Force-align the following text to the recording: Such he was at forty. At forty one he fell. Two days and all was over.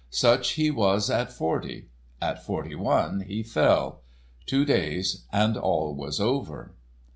Such 0.09 0.53
he 0.53 0.71
was 0.71 1.11
at 1.11 1.31
forty. 1.31 1.85
At 2.19 2.43
forty 2.43 2.73
one 2.73 3.19
he 3.21 3.43
fell. 3.43 4.01
Two 4.47 4.65
days 4.65 5.27
and 5.31 5.55
all 5.55 5.93
was 5.93 6.19
over. 6.19 6.73